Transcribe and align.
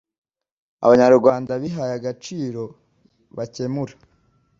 Abanyarwanda 0.85 1.51
bihaye 1.63 1.93
agaciro 1.99 2.63
bakemura 3.37 3.95